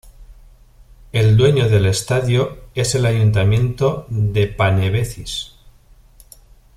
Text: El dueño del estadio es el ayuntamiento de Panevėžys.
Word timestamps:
El 1.11 1.37
dueño 1.37 1.69
del 1.69 1.85
estadio 1.85 2.57
es 2.73 2.95
el 2.95 3.05
ayuntamiento 3.05 4.07
de 4.09 4.47
Panevėžys. 4.47 5.55